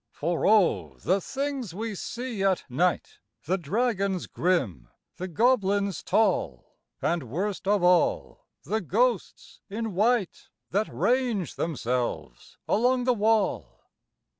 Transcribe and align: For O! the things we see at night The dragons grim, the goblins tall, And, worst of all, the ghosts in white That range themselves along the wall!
For 0.13 0.47
O! 0.47 0.97
the 1.03 1.21
things 1.21 1.75
we 1.75 1.93
see 1.93 2.41
at 2.43 2.63
night 2.67 3.19
The 3.45 3.59
dragons 3.59 4.25
grim, 4.25 4.89
the 5.17 5.27
goblins 5.27 6.01
tall, 6.01 6.73
And, 7.03 7.29
worst 7.29 7.67
of 7.67 7.83
all, 7.83 8.47
the 8.63 8.81
ghosts 8.81 9.59
in 9.69 9.93
white 9.93 10.49
That 10.71 10.91
range 10.91 11.53
themselves 11.53 12.57
along 12.67 13.03
the 13.03 13.13
wall! 13.13 13.91